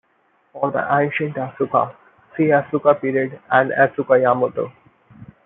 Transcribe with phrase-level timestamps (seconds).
[0.51, 1.93] For the ancient Asuka,
[2.35, 4.73] see Asuka period and Asuka, Yamato.